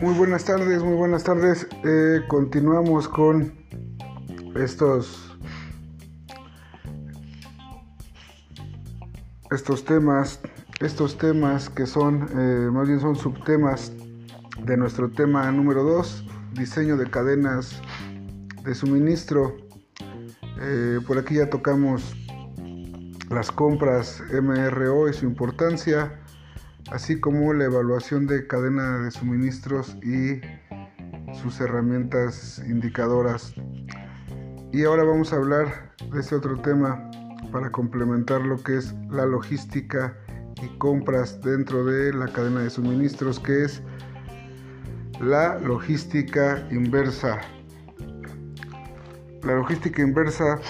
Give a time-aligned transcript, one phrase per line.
[0.00, 1.68] Muy buenas tardes, muy buenas tardes.
[1.84, 3.52] Eh, continuamos con
[4.56, 5.36] estos
[9.52, 10.40] estos temas,
[10.80, 13.92] estos temas que son, eh, más bien son subtemas
[14.64, 16.24] de nuestro tema número 2,
[16.54, 17.80] diseño de cadenas
[18.64, 19.56] de suministro.
[20.60, 22.16] Eh, por aquí ya tocamos
[23.30, 26.20] las compras MRO y su importancia
[26.90, 30.40] así como la evaluación de cadena de suministros y
[31.40, 33.54] sus herramientas indicadoras.
[34.72, 37.10] Y ahora vamos a hablar de este otro tema
[37.52, 40.16] para complementar lo que es la logística
[40.62, 43.82] y compras dentro de la cadena de suministros, que es
[45.20, 47.40] la logística inversa.
[49.42, 50.60] La logística inversa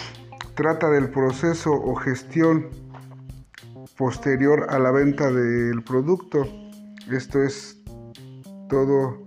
[0.54, 2.68] trata del proceso o gestión
[3.96, 6.46] posterior a la venta del producto.
[7.10, 7.80] Esto es
[8.68, 9.24] todo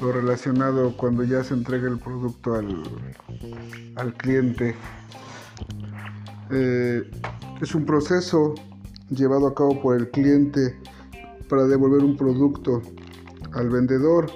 [0.00, 4.74] lo relacionado cuando ya se entrega el producto al, cliente.
[6.50, 7.10] Eh,
[7.60, 8.54] es un proceso
[9.10, 10.76] llevado a cabo por el cliente
[11.48, 12.82] para devolver un producto
[13.52, 14.30] al vendedor.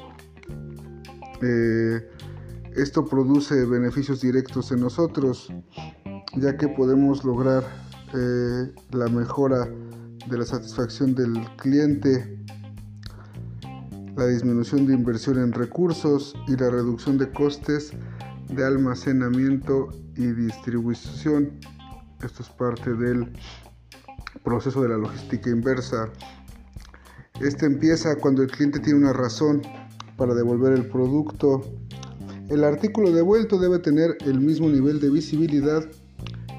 [1.42, 2.08] Eh,
[2.76, 5.52] esto produce beneficios directos en nosotros,
[6.36, 7.64] ya que podemos lograr
[8.14, 9.68] eh, la mejora
[10.28, 12.38] de la satisfacción del cliente,
[14.16, 17.92] la disminución de inversión en recursos y la reducción de costes
[18.48, 21.58] de almacenamiento y distribución.
[22.22, 23.32] Esto es parte del
[24.42, 26.08] proceso de la logística inversa.
[27.40, 29.62] Este empieza cuando el cliente tiene una razón
[30.16, 31.62] para devolver el producto.
[32.48, 35.84] El artículo devuelto debe tener el mismo nivel de visibilidad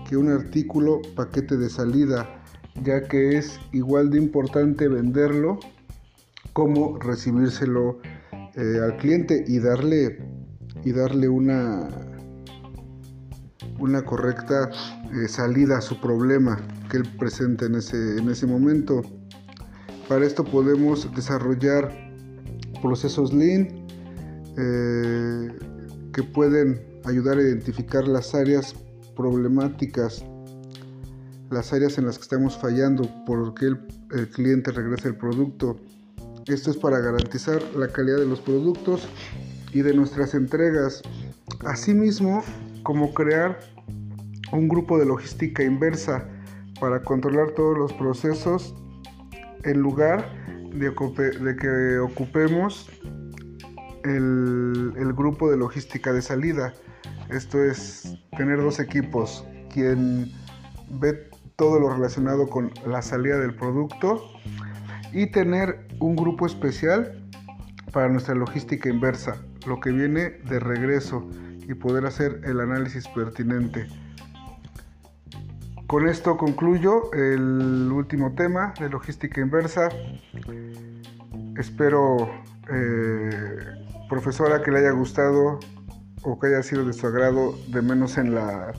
[0.07, 2.41] que un artículo paquete de salida,
[2.83, 5.59] ya que es igual de importante venderlo
[6.53, 7.99] como recibírselo
[8.55, 10.19] eh, al cliente y darle
[10.83, 11.89] y darle una
[13.79, 14.71] una correcta
[15.13, 19.01] eh, salida a su problema que él presenta en ese, en ese momento.
[20.07, 21.91] Para esto podemos desarrollar
[22.81, 23.85] procesos Lean
[24.57, 25.49] eh,
[26.13, 28.73] que pueden ayudar a identificar las áreas
[29.17, 30.23] problemáticas,
[31.49, 33.65] las áreas en las que estamos fallando, por qué
[34.11, 35.79] el, cliente regresa el producto.
[36.45, 39.09] Esto es para garantizar la calidad de los productos
[39.73, 41.01] y de nuestras entregas.
[41.65, 42.43] Asimismo,
[42.83, 43.59] como crear
[44.53, 46.25] un grupo de logística inversa
[46.79, 48.75] para controlar todos los procesos
[49.63, 50.31] en lugar
[50.73, 50.93] de,
[51.57, 52.89] que ocupemos
[54.03, 56.73] el grupo de logística de salida.
[57.29, 60.31] Esto es tener dos equipos, quien
[60.89, 64.23] ve todo lo relacionado con la salida del producto
[65.11, 67.23] y tener un grupo especial
[67.91, 71.27] para nuestra logística inversa, lo que viene de regreso
[71.67, 73.87] y poder hacer el análisis pertinente.
[75.87, 79.89] Con esto concluyo el último tema de logística inversa.
[81.57, 82.29] Espero,
[82.69, 83.59] eh,
[84.09, 85.59] profesora, que le haya gustado
[86.23, 88.73] o que haya sido de su agrado, de menos en la,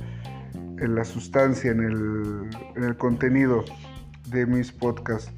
[0.54, 3.64] en la sustancia, en el, en el contenido
[4.28, 5.32] de mis podcasts.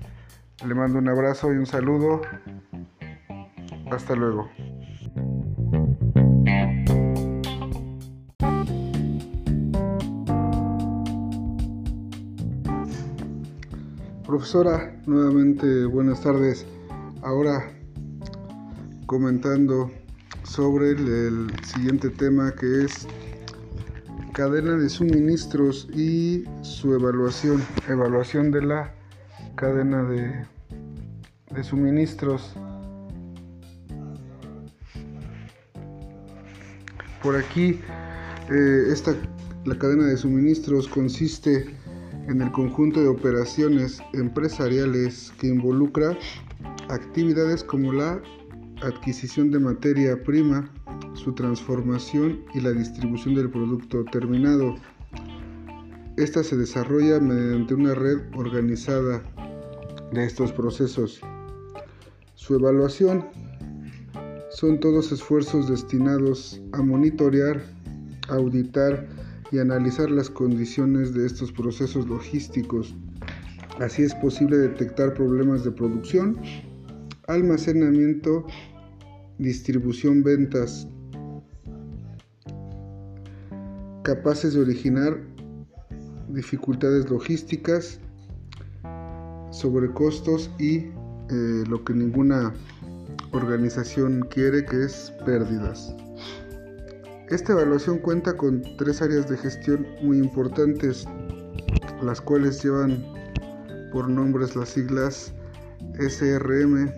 [0.66, 2.21] Le mando un abrazo y un saludo.
[3.91, 4.49] Hasta luego.
[14.27, 16.65] Profesora, nuevamente buenas tardes.
[17.22, 17.72] Ahora
[19.06, 19.91] comentando
[20.45, 23.06] sobre el, siguiente tema que es
[24.33, 28.95] cadena de suministros y su evaluación, evaluación de la
[29.56, 30.47] cadena de,
[31.51, 32.55] de suministros.
[37.22, 37.81] Por aquí,
[38.51, 39.15] eh, esta,
[39.65, 41.67] la cadena de suministros consiste
[42.28, 46.16] en el conjunto de operaciones empresariales que involucra
[46.89, 48.21] actividades como la
[48.82, 50.71] adquisición de materia prima,
[51.15, 54.74] su transformación y la distribución del producto terminado.
[56.16, 59.22] Esta se desarrolla mediante una red organizada
[60.12, 61.21] de estos procesos.
[62.34, 63.27] Su evaluación
[64.50, 67.62] son todos esfuerzos destinados a monitorear,
[68.28, 69.06] auditar
[69.53, 72.94] y analizar las condiciones de estos procesos logísticos.
[73.78, 76.36] Así es posible detectar problemas de producción,
[77.27, 78.47] almacenamiento
[79.41, 80.87] distribución, ventas,
[84.03, 85.19] capaces de originar
[86.28, 87.98] dificultades logísticas
[89.51, 92.53] sobrecostos y eh, lo que ninguna
[93.33, 95.95] organización quiere, que es pérdidas.
[97.31, 101.07] Esta evaluación cuenta con tres áreas de gestión muy importantes,
[102.03, 103.04] las cuales llevan
[103.92, 105.33] por nombres las siglas
[105.98, 106.92] SRM,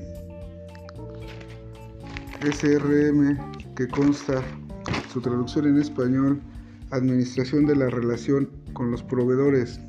[2.42, 3.38] SRM
[3.76, 4.42] que consta
[5.12, 6.40] su traducción en español,
[6.90, 9.80] Administración de la relación con los proveedores,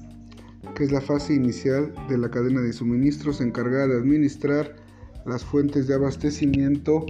[0.76, 4.76] que es la fase inicial de la cadena de suministros encargada de administrar
[5.26, 7.06] las fuentes de abastecimiento,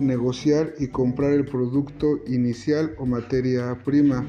[0.00, 4.26] negociar y comprar el producto inicial o materia prima.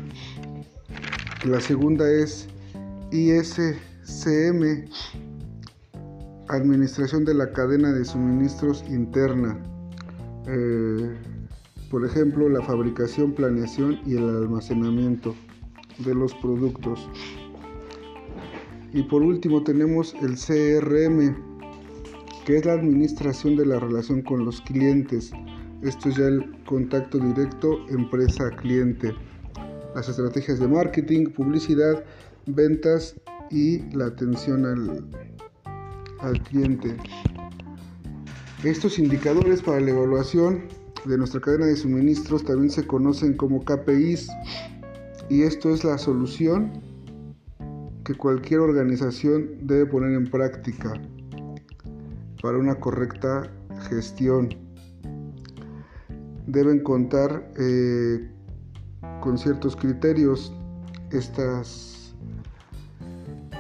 [1.44, 2.48] La segunda es
[3.12, 4.86] ISCM,
[6.50, 9.60] Administración de la cadena de suministros interna.
[10.48, 11.16] Eh,
[11.90, 15.36] por ejemplo, la fabricación, planeación y el almacenamiento
[16.06, 17.10] de los productos.
[18.94, 21.36] Y por último tenemos el CRM,
[22.46, 25.32] que es la administración de la relación con los clientes.
[25.82, 29.16] Esto es ya el contacto directo empresa-cliente.
[29.96, 32.04] Las estrategias de marketing, publicidad,
[32.46, 33.16] ventas
[33.50, 35.06] y la atención al,
[36.20, 36.98] al cliente.
[38.64, 40.64] Estos indicadores para la evaluación
[41.06, 44.28] de nuestra cadena de suministros también se conocen como KPIs
[45.30, 46.72] y esto es la solución
[48.04, 50.94] que cualquier organización debe poner en práctica
[52.42, 53.52] para una correcta
[53.90, 54.50] gestión.
[56.48, 58.30] Deben contar eh,
[59.22, 60.54] con ciertos criterios
[61.12, 62.16] estas,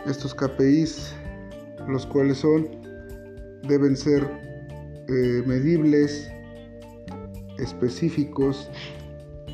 [0.05, 1.15] estos KPIs
[1.87, 2.67] los cuales son,
[3.67, 4.27] deben ser
[5.07, 6.29] eh, medibles,
[7.59, 8.69] específicos,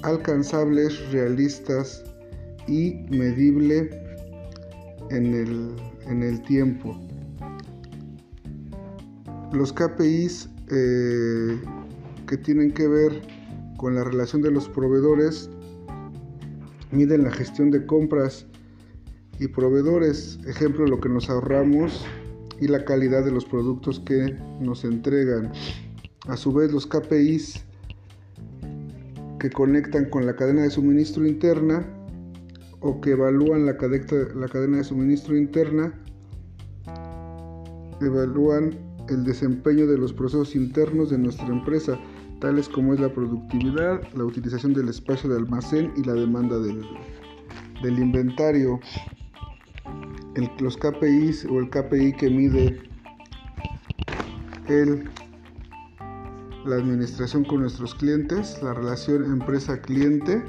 [0.04, 2.04] alcanzables, realistas
[2.68, 3.90] y medible
[5.10, 5.76] en el,
[6.08, 6.98] en el tiempo.
[9.52, 11.60] Los KPIs eh,
[12.28, 13.22] que tienen que ver
[13.78, 15.50] con la relación de los proveedores
[16.92, 18.46] miden la gestión de compras
[19.40, 22.06] y proveedores, ejemplo lo que nos ahorramos
[22.62, 25.52] y la calidad de los productos que nos entregan.
[26.28, 27.66] A su vez, los KPIs
[29.40, 31.84] que conectan con la cadena de suministro interna
[32.80, 35.94] o que evalúan la, cadena de suministro interna,
[38.00, 38.78] evalúan
[39.10, 42.00] el desempeño de los procesos internos de nuestra empresa,
[42.40, 48.00] tales como es la productividad, la utilización del espacio de almacén y la demanda del
[48.00, 48.80] inventario
[50.60, 52.82] los KPIs o el KPI que mide
[54.68, 55.10] el,
[56.66, 60.42] la administración con nuestros clientes, la relación empresa-cliente,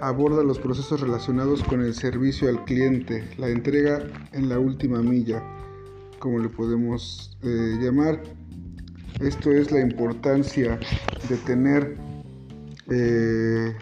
[0.00, 5.42] aborda los procesos relacionados con el servicio al cliente, la entrega en la última milla,
[6.18, 8.22] como le podemos eh, llamar.
[9.20, 10.78] Esto es la importancia
[11.28, 11.96] de tener
[12.90, 13.74] eh,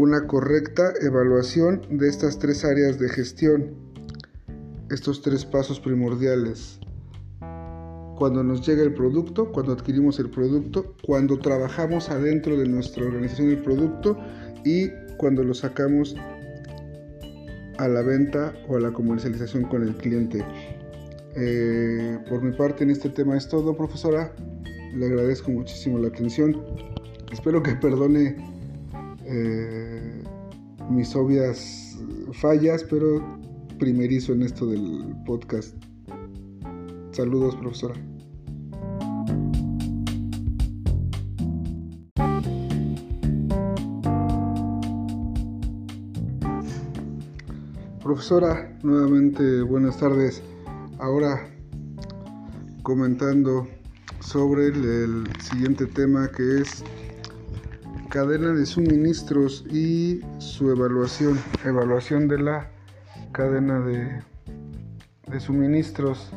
[0.00, 3.74] una correcta evaluación de estas tres áreas de gestión,
[4.90, 6.80] estos tres pasos primordiales.
[8.16, 13.50] Cuando nos llega el producto, cuando adquirimos el producto, cuando trabajamos adentro de nuestra organización
[13.50, 14.16] el producto
[14.64, 14.88] y
[15.18, 16.16] cuando lo sacamos
[17.76, 20.42] a la venta o a la comercialización con el cliente.
[21.36, 24.32] Eh, por mi parte en este tema es todo, profesora.
[24.94, 26.56] Le agradezco muchísimo la atención.
[27.30, 28.49] Espero que perdone
[29.32, 30.24] eh,
[30.90, 31.96] mis obvias
[32.32, 33.24] fallas, pero
[33.78, 35.74] primerizo en esto del podcast.
[37.12, 37.94] Saludos, profesora.
[48.02, 50.42] Profesora, nuevamente buenas tardes.
[50.98, 51.48] Ahora
[52.82, 53.68] comentando
[54.18, 56.82] sobre el siguiente tema que es
[58.10, 62.68] cadena de suministros y su evaluación, evaluación de la
[63.32, 64.20] cadena de,
[65.28, 66.32] de suministros.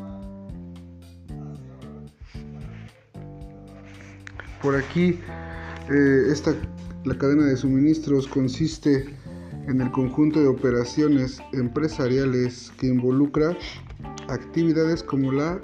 [4.62, 5.20] Por aquí,
[5.92, 6.54] eh, esta,
[7.06, 9.06] la cadena de suministros consiste
[9.68, 13.58] en el conjunto de operaciones empresariales que involucra
[14.30, 15.60] actividades como la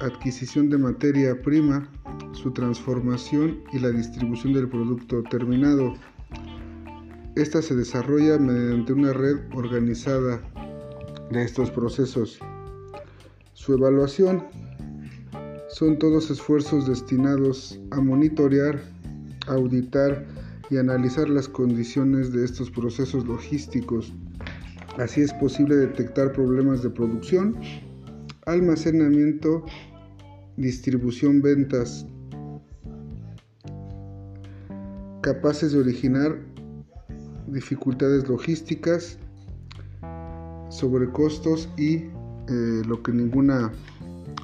[0.00, 1.88] adquisición de materia prima,
[2.32, 5.94] su transformación y la distribución del producto terminado.
[7.34, 10.40] Esta se desarrolla mediante una red organizada
[11.30, 12.38] de estos procesos.
[13.54, 14.44] Su evaluación
[15.68, 18.82] son todos esfuerzos destinados a monitorear,
[19.46, 20.26] auditar
[20.68, 24.12] y analizar las condiciones de estos procesos logísticos.
[24.98, 27.56] Así es posible detectar problemas de producción,
[28.46, 29.64] almacenamiento,
[30.56, 32.06] distribución, ventas,
[35.22, 36.36] capaces de originar
[37.46, 39.18] dificultades logísticas,
[40.68, 41.96] sobrecostos y
[42.48, 43.72] eh, lo que ninguna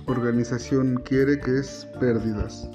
[0.06, 2.68] organización quiere, que es pérdidas.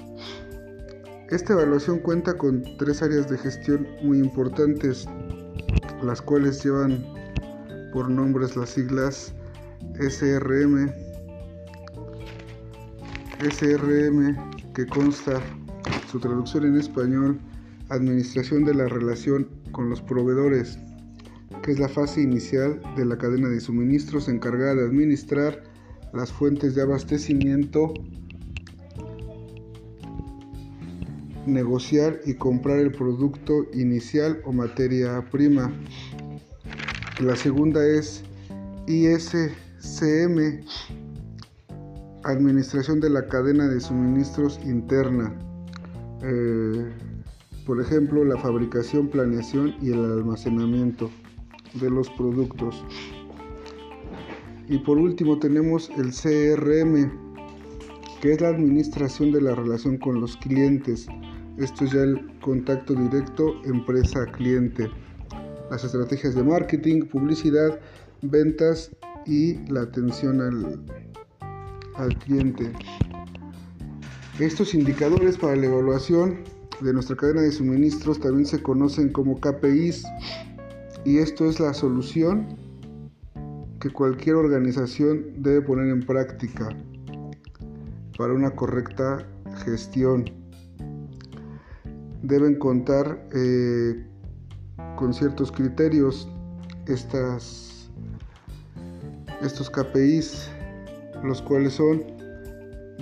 [1.30, 5.06] Esta evaluación cuenta con tres áreas de gestión muy importantes,
[6.02, 7.04] las cuales llevan
[7.92, 9.32] por nombres las siglas
[9.98, 10.92] SRM,
[13.44, 14.36] SRM
[14.72, 15.40] que consta
[16.10, 17.38] su traducción en español,
[17.90, 20.78] Administración de la relación con los proveedores,
[21.62, 25.62] que es la fase inicial de la cadena de suministros encargada de administrar
[26.14, 27.92] las fuentes de abastecimiento,
[31.46, 35.70] negociar y comprar el producto inicial o materia prima.
[37.20, 38.24] La segunda es
[38.86, 40.64] ISCM,
[42.24, 45.32] Administración de la cadena de suministros interna.
[46.22, 46.90] Eh,
[47.66, 51.10] por ejemplo, la fabricación, planeación y el almacenamiento
[51.74, 52.82] de los productos.
[54.68, 57.10] Y por último tenemos el CRM,
[58.22, 61.06] que es la administración de la relación con los clientes.
[61.58, 64.90] Esto es ya el contacto directo empresa-cliente.
[65.70, 67.78] Las estrategias de marketing, publicidad,
[68.22, 68.90] ventas
[69.26, 71.03] y la atención al,
[71.96, 72.72] al cliente.
[74.38, 76.40] Estos indicadores para la evaluación
[76.80, 80.04] de nuestra cadena de suministros también se conocen como KPIs
[81.04, 82.56] y esto es la solución
[83.80, 86.68] que cualquier organización debe poner en práctica
[88.16, 89.26] para una correcta
[89.64, 90.24] gestión.
[92.22, 94.06] Deben contar eh,
[94.96, 96.28] con ciertos criterios
[96.86, 97.90] estas,
[99.42, 100.50] estos KPIs,
[101.24, 102.02] los cuales son,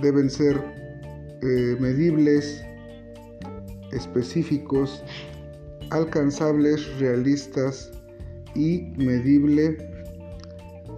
[0.01, 0.57] deben ser
[1.43, 2.65] eh, medibles,
[3.91, 5.03] específicos,
[5.91, 7.91] alcanzables, realistas
[8.55, 9.77] y medible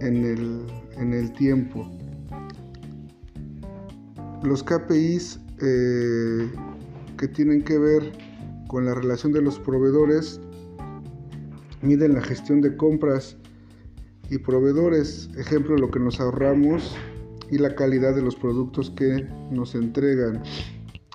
[0.01, 0.23] en
[1.13, 1.89] el, tiempo.
[4.43, 6.51] Los KPIs eh,
[7.17, 8.11] que tienen que ver
[8.67, 10.39] con la relación de los proveedores
[11.81, 13.37] miden la gestión de compras
[14.29, 16.95] y proveedores, ejemplo lo que nos ahorramos
[17.51, 20.41] y la calidad de los productos que nos entregan.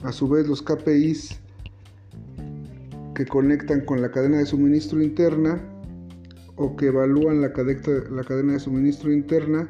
[0.02, 1.40] A su vez los KPIs
[3.14, 5.60] que conectan con la cadena de suministro interna
[6.56, 9.68] o que evalúan la, cadena de suministro interna,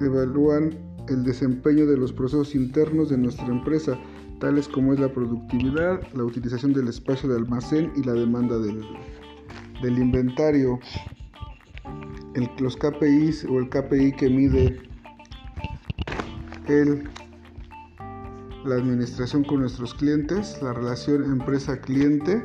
[0.00, 0.76] evalúan
[1.08, 3.98] el desempeño de los procesos internos de nuestra empresa,
[4.40, 8.82] tales como es la productividad, la utilización del espacio de almacén y la demanda del,
[9.82, 10.78] del inventario.
[12.58, 14.80] Los KPIs o el KPI que mide
[16.68, 17.08] el
[18.64, 22.42] la administración con nuestros clientes, la relación empresa-cliente,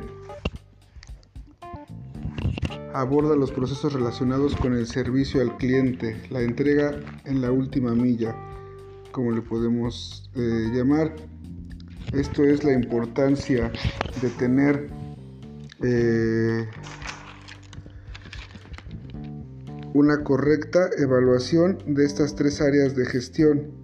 [2.92, 8.36] aborda los procesos relacionados con el servicio al cliente, la entrega en la última milla,
[9.12, 11.16] como le podemos eh, llamar.
[12.12, 13.72] Esto es la importancia
[14.20, 14.90] de tener
[15.82, 16.68] eh,
[19.94, 23.80] una correcta evaluación de estas tres áreas de gestión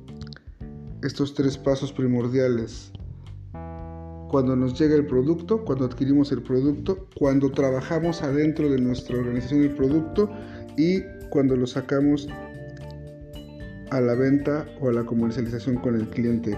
[1.03, 2.93] estos tres pasos primordiales.
[4.29, 9.63] Cuando nos llega el producto, cuando adquirimos el producto, cuando trabajamos adentro de nuestra organización
[9.63, 10.31] el producto
[10.77, 12.29] y cuando lo sacamos
[13.91, 16.57] a la venta o a la comercialización con el cliente.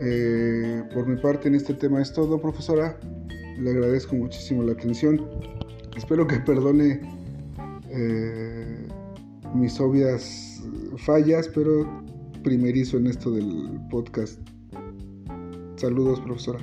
[0.00, 2.96] Eh, por mi parte en este tema es todo, profesora.
[3.58, 5.20] Le agradezco muchísimo la atención.
[5.96, 7.00] Espero que perdone
[7.90, 8.88] eh,
[9.54, 10.62] mis obvias
[10.98, 11.86] fallas, pero
[12.42, 14.40] primerizo en esto del podcast.
[15.76, 16.58] Saludos, profesora.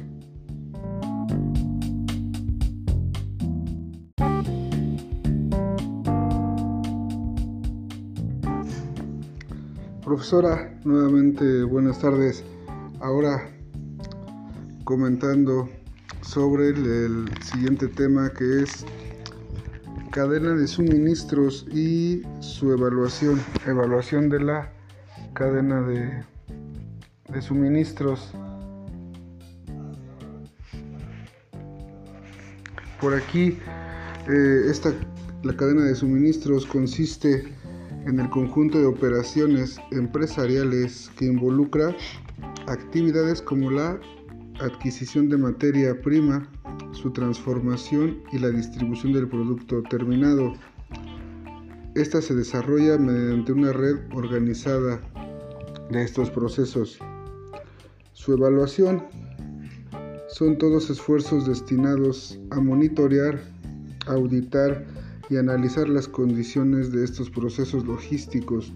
[10.03, 12.44] Profesora, nuevamente buenas tardes.
[13.00, 13.50] Ahora
[14.86, 15.67] comentando
[16.22, 18.86] sobre el, siguiente tema que es
[20.15, 24.72] cadena de suministros y su evaluación, evaluación de la
[25.34, 28.31] cadena de, suministros.
[33.01, 33.57] Por aquí,
[34.29, 34.93] eh, esta,
[35.43, 37.53] la cadena de suministros consiste
[38.05, 41.93] en el conjunto de operaciones empresariales que involucra
[42.67, 44.00] actividades como la
[44.62, 46.50] adquisición de materia prima,
[46.91, 50.53] su transformación y la distribución del producto terminado.
[51.96, 55.00] Esta se desarrolla mediante una red organizada
[55.89, 57.00] de estos procesos.
[58.13, 59.03] Su evaluación
[60.27, 63.39] son todos esfuerzos destinados a monitorear,
[64.08, 64.86] auditar
[65.29, 68.74] y analizar las condiciones de estos procesos logísticos.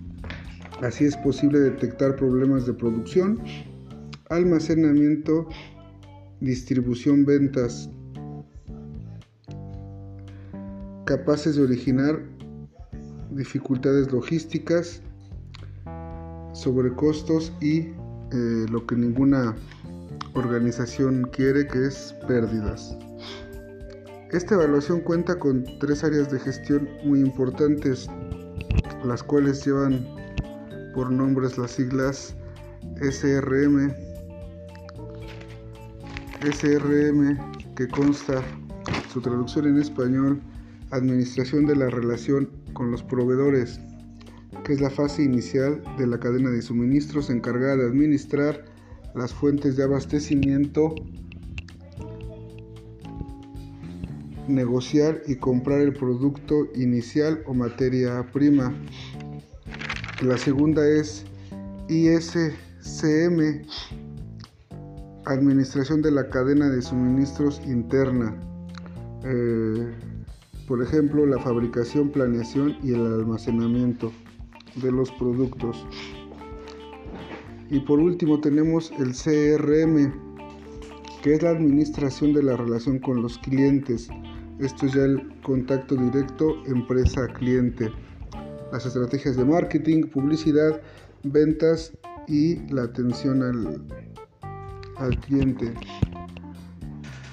[0.81, 3.41] Así es posible detectar problemas de producción,
[4.29, 5.47] almacenamiento,
[6.41, 7.89] distribución, ventas,
[11.05, 12.21] capaces de originar
[13.31, 15.01] dificultades logísticas,
[16.53, 17.79] sobrecostos y
[18.31, 19.55] eh, lo que ninguna
[20.33, 22.95] organización quiere, que es pérdidas.
[24.31, 28.07] Esta evaluación cuenta con tres áreas de gestión muy importantes,
[29.03, 30.05] las cuales llevan
[30.93, 32.35] por nombres las siglas
[33.01, 33.91] SRM,
[36.41, 37.37] SRM
[37.75, 38.41] que consta
[39.11, 40.41] su traducción en español,
[40.91, 43.79] Administración de la relación con los proveedores,
[44.63, 48.65] que es la fase inicial de la cadena de suministros encargada de administrar
[49.13, 50.95] las fuentes de abastecimiento,
[54.47, 58.73] negociar y comprar el producto inicial o materia prima.
[60.21, 61.23] La segunda es
[61.87, 63.61] ISCM,
[65.29, 68.35] Administración de la cadena de suministros interna.
[69.23, 69.93] Eh,
[70.67, 74.11] por ejemplo, la fabricación, planeación y el almacenamiento
[74.81, 75.85] de los productos.
[77.69, 80.11] Y por último tenemos el CRM,
[81.21, 84.09] que es la administración de la relación con los clientes.
[84.59, 87.91] Esto es ya el contacto directo empresa-cliente.
[88.71, 90.81] Las estrategias de marketing, publicidad,
[91.21, 91.95] ventas
[92.27, 94.08] y la atención al,
[94.99, 95.73] al cliente.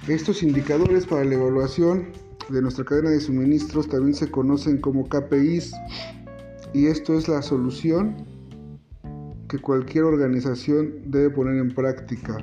[0.08, 2.08] Estos indicadores para la evaluación
[2.48, 5.72] de nuestra cadena de suministros también se conocen como KPIs
[6.72, 8.14] y esto es la solución
[9.48, 12.36] que cualquier organización debe poner en práctica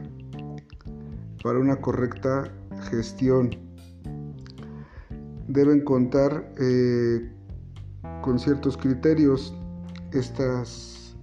[1.44, 2.52] para una correcta
[2.90, 3.50] gestión.
[5.48, 7.30] Deben contar eh,
[8.22, 9.54] con ciertos criterios
[10.12, 11.16] estas,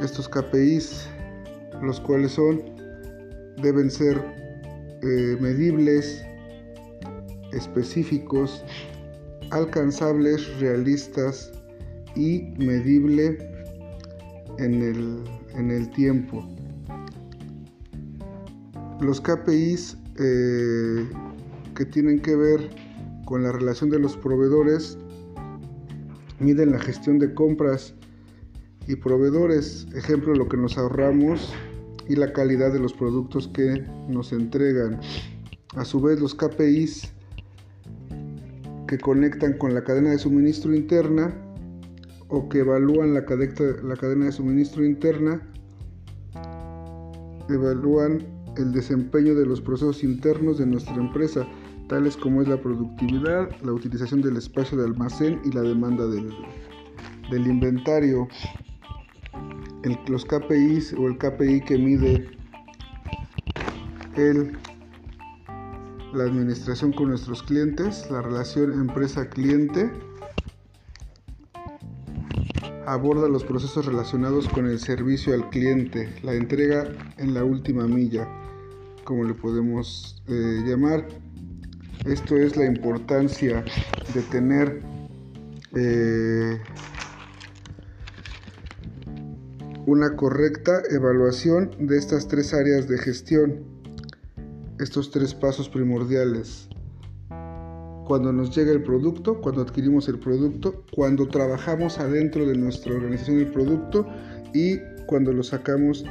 [0.00, 1.08] estos KPIs,
[1.82, 2.62] los cuales son,
[3.62, 4.22] deben ser
[5.02, 6.24] eh, medibles,
[7.52, 8.64] específicos,
[9.50, 11.52] alcanzables, realistas
[12.14, 13.38] y medible
[14.58, 14.82] en
[15.70, 16.44] el, tiempo.
[19.00, 21.06] Los KPIs eh,
[21.74, 22.70] que tienen que ver
[23.26, 24.98] con la relación de los proveedores
[26.40, 27.94] miden la gestión de compras
[28.86, 31.52] y proveedores, ejemplo lo que nos ahorramos
[32.08, 35.00] y la calidad de los productos que nos entregan.
[35.74, 37.12] A su vez los KPIs
[38.86, 41.34] que conectan con la cadena de suministro interna
[42.28, 45.40] o que evalúan la, cadena de suministro interna,
[47.48, 51.46] evalúan el desempeño de los procesos internos de nuestra empresa,
[51.88, 56.32] tales como es la productividad, la utilización del espacio de almacén y la demanda del,
[57.46, 58.28] inventario.
[60.08, 62.28] Los KPIs o el KPI que mide
[64.16, 64.58] el,
[66.12, 69.90] la administración con nuestros clientes, la relación empresa-cliente,
[72.86, 78.28] aborda los procesos relacionados con el servicio al cliente, la entrega en la última milla,
[79.04, 81.06] como le podemos eh, llamar.
[82.04, 83.64] Esto es la importancia
[84.14, 84.82] de tener
[85.74, 86.60] eh,
[89.86, 93.64] una correcta evaluación de estas tres áreas de gestión,
[94.78, 96.68] estos tres pasos primordiales
[98.06, 103.40] cuando nos llega el producto, cuando adquirimos el producto, cuando trabajamos adentro de nuestra organización
[103.40, 104.06] el producto
[104.54, 106.04] y cuando lo sacamos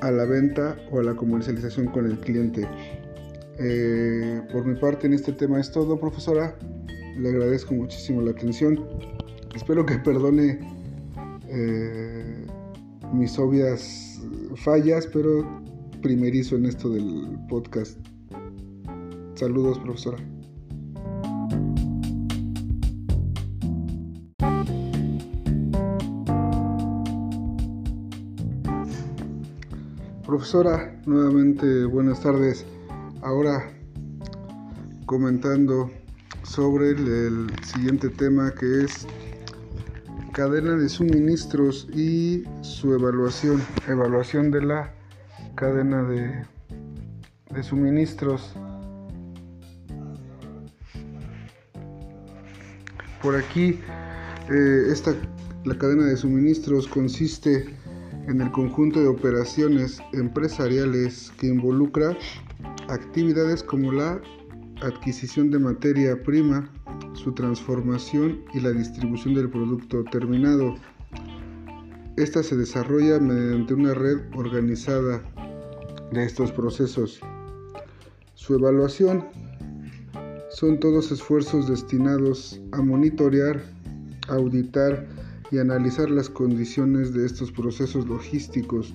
[0.00, 2.66] a la venta o a la comercialización con el cliente.
[3.58, 6.56] Eh, por mi parte en este tema es todo, profesora.
[7.18, 8.82] Le agradezco muchísimo la atención.
[9.54, 10.58] Espero que perdone
[11.50, 12.46] eh,
[13.12, 14.20] mis obvias
[14.56, 15.44] fallas, pero
[16.02, 17.98] primerizo en esto del podcast.
[19.34, 20.18] Saludos, profesora.
[30.26, 32.64] Profesora, nuevamente buenas tardes.
[33.22, 33.72] Ahora
[35.06, 35.90] comentando
[36.44, 39.08] sobre el, siguiente tema que es
[40.32, 44.94] cadena de suministros y su evaluación, evaluación de la
[45.54, 46.44] cadena de,
[47.50, 48.54] de suministros.
[53.22, 53.78] Por aquí,
[54.50, 55.14] eh, esta,
[55.64, 57.76] la cadena de suministros consiste
[58.28, 62.16] en el conjunto de operaciones empresariales que involucra
[62.88, 64.20] actividades como la
[64.82, 66.70] adquisición de materia prima,
[67.12, 70.74] su transformación y la distribución del producto terminado.
[72.16, 75.22] Esta se desarrolla mediante una red organizada
[76.12, 77.20] de estos procesos.
[78.34, 79.24] Su evaluación
[80.50, 83.62] son todos esfuerzos destinados a monitorear,
[84.28, 85.06] auditar
[85.50, 88.94] y analizar las condiciones de estos procesos logísticos.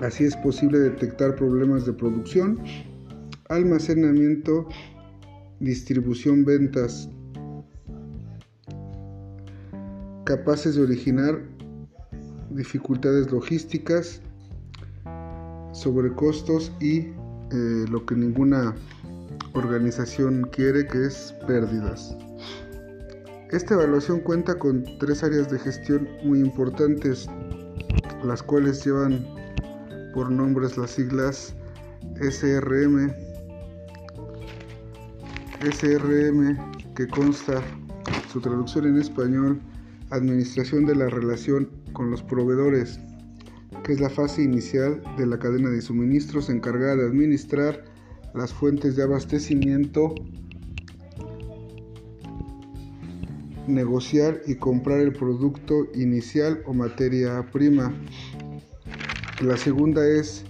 [0.00, 2.58] Así es posible detectar problemas de producción,
[3.48, 4.68] almacenamiento,
[5.62, 7.08] distribución, ventas,
[10.24, 11.40] capaces de originar
[12.50, 14.20] dificultades logísticas,
[15.72, 18.74] sobrecostos y eh, lo que ninguna
[19.54, 22.16] organización quiere, que es pérdidas.
[23.50, 27.28] Esta evaluación cuenta con tres áreas de gestión muy importantes,
[28.24, 29.24] las cuales llevan
[30.14, 31.54] por nombres las siglas
[32.20, 33.12] SRM,
[35.62, 36.56] SRM
[36.96, 37.62] que consta
[38.32, 39.60] su traducción en español,
[40.10, 42.98] Administración de la relación con los proveedores,
[43.84, 47.84] que es la fase inicial de la cadena de suministros encargada de administrar
[48.34, 50.14] las fuentes de abastecimiento,
[53.66, 57.94] negociar y comprar el producto inicial o materia prima.
[59.40, 60.44] La segunda es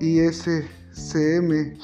[0.00, 1.74] ISCM,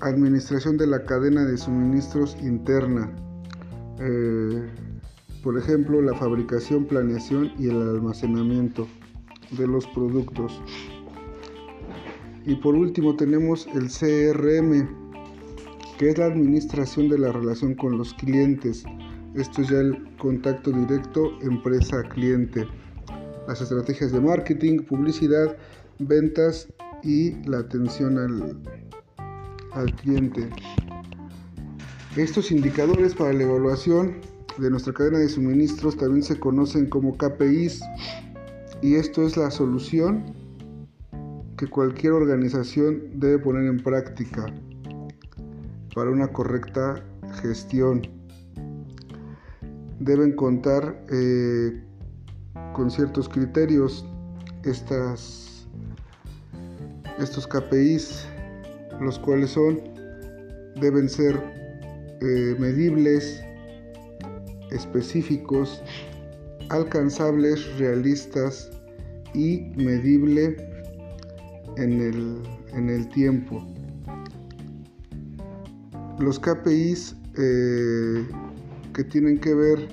[0.00, 3.10] Administración de la cadena de suministros interna.
[3.98, 4.68] Eh,
[5.42, 8.86] por ejemplo, la fabricación, planeación y el almacenamiento
[9.58, 10.62] de los productos.
[12.44, 14.88] Y por último tenemos el CRM,
[15.98, 18.84] que es la administración de la relación con los clientes.
[19.34, 22.66] Esto es ya el contacto directo empresa-cliente.
[23.48, 25.56] Las estrategias de marketing, publicidad,
[25.98, 28.87] ventas y la atención al,
[29.78, 30.50] al cliente.
[32.16, 34.16] Estos indicadores para la evaluación
[34.58, 37.80] de nuestra cadena de suministros también se conocen como KPIs
[38.82, 40.34] y esto es la solución
[41.56, 44.46] que cualquier organización debe poner en práctica
[45.94, 47.04] para una correcta
[47.42, 48.02] gestión.
[50.00, 51.82] Deben contar eh,
[52.72, 54.04] con ciertos criterios
[54.64, 55.66] estas,
[57.18, 58.26] estos KPIs,
[59.00, 59.80] los cuales son,
[60.80, 61.40] deben ser
[62.20, 63.42] eh, medibles,
[64.70, 65.82] específicos,
[66.68, 68.70] alcanzables, realistas
[69.34, 70.56] y medible
[71.76, 72.42] en el,
[72.74, 73.64] en el tiempo.
[76.18, 78.26] Los KPIs eh,
[78.94, 79.88] que tienen que ver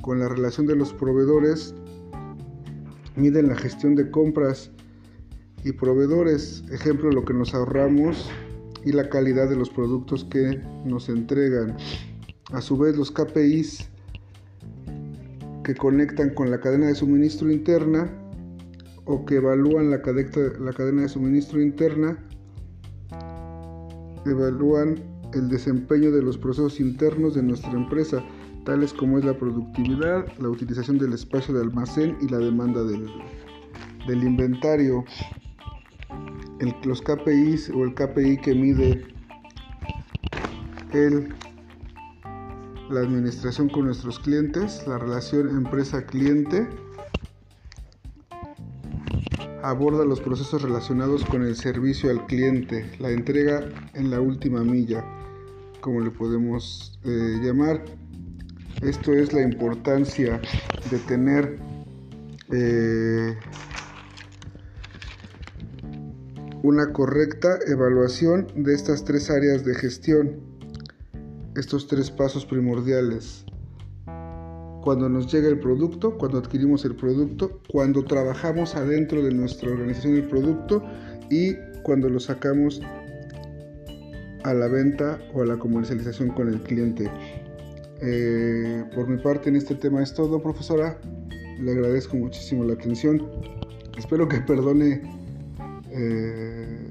[0.00, 1.74] con la relación de los proveedores
[3.16, 4.70] miden la gestión de compras
[5.64, 8.30] y proveedores, ejemplo lo que nos ahorramos
[8.86, 11.76] y la calidad de los productos que nos entregan.
[12.52, 13.90] A su vez los KPIs
[15.64, 18.08] que conectan con la cadena de suministro interna
[19.04, 22.16] o que evalúan la, cadena de suministro interna,
[24.24, 25.02] evalúan
[25.34, 28.24] el desempeño de los procesos internos de nuestra empresa,
[28.64, 34.22] tales como es la productividad, la utilización del espacio de almacén y la demanda del
[34.22, 35.04] inventario.
[36.84, 39.04] Los KPIs o el KPI que mide
[40.92, 41.34] el
[42.90, 46.68] la administración con nuestros clientes, la relación empresa-cliente,
[49.62, 55.04] aborda los procesos relacionados con el servicio al cliente, la entrega en la última milla,
[55.80, 57.84] como le podemos eh, llamar.
[58.82, 60.40] Esto es la importancia
[60.90, 61.58] de tener
[62.52, 63.05] eh,
[66.66, 70.40] una correcta evaluación de estas tres áreas de gestión
[71.54, 73.44] estos tres pasos primordiales.
[74.82, 80.16] Cuando nos llega el producto, cuando adquirimos el producto, cuando trabajamos adentro de nuestra organización
[80.16, 80.82] el producto
[81.30, 82.82] y cuando lo sacamos
[84.42, 87.08] a la venta o a la comercialización con el cliente.
[88.02, 90.98] Eh, por mi parte en este tema es todo, profesora.
[91.60, 93.22] Le agradezco muchísimo la atención.
[93.96, 95.15] Espero que perdone
[95.96, 96.88] eh,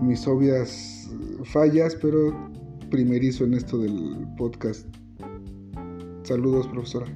[0.00, 1.10] mis obvias
[1.44, 2.50] fallas, pero
[2.90, 4.86] primerizo en esto del podcast.
[6.24, 7.06] Saludos, profesora.